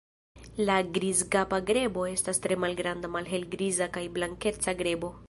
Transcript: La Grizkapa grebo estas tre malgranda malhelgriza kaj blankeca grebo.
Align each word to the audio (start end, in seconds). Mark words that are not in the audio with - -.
La 0.69 0.77
Grizkapa 0.95 1.59
grebo 1.71 2.07
estas 2.13 2.43
tre 2.47 2.59
malgranda 2.65 3.15
malhelgriza 3.19 3.93
kaj 3.99 4.07
blankeca 4.17 4.79
grebo. 4.85 5.19